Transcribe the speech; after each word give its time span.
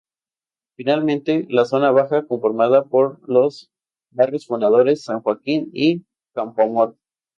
Finalmente, 0.77 1.45
la 1.49 1.63
zona 1.65 1.91
baja, 1.91 2.25
conformada 2.25 2.85
por 2.85 3.19
los 3.29 3.69
barrios 4.09 4.47
Fundadores, 4.47 5.03
San 5.03 5.21
Joaquín 5.21 5.69
y 5.73 6.07
Campoamor. 6.33 6.97